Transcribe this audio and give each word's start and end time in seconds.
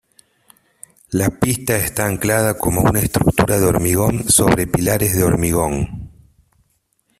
La 1.11 1.29
pista 1.29 1.77
está 1.77 2.07
anclada 2.07 2.57
como 2.57 2.81
una 2.81 3.01
estructura 3.01 3.59
de 3.59 3.67
hormigón 3.67 4.27
sobre 4.29 4.65
pilares 4.65 5.15
de 5.15 5.23
hormigón. 5.23 6.09